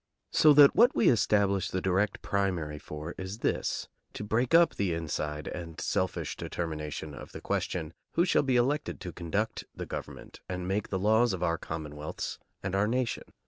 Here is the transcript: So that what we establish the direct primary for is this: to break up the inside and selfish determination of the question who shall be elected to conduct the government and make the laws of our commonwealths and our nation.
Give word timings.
So 0.31 0.51
that 0.53 0.75
what 0.75 0.95
we 0.95 1.09
establish 1.09 1.69
the 1.69 1.79
direct 1.79 2.23
primary 2.23 2.79
for 2.79 3.13
is 3.19 3.37
this: 3.45 3.87
to 4.13 4.23
break 4.23 4.55
up 4.55 4.73
the 4.73 4.95
inside 4.95 5.45
and 5.47 5.79
selfish 5.79 6.35
determination 6.35 7.13
of 7.13 7.33
the 7.33 7.39
question 7.39 7.93
who 8.13 8.25
shall 8.25 8.41
be 8.41 8.55
elected 8.55 8.99
to 9.01 9.13
conduct 9.13 9.65
the 9.75 9.85
government 9.85 10.39
and 10.49 10.67
make 10.67 10.89
the 10.89 10.97
laws 10.97 11.33
of 11.33 11.43
our 11.43 11.59
commonwealths 11.59 12.39
and 12.63 12.73
our 12.73 12.87
nation. 12.87 13.25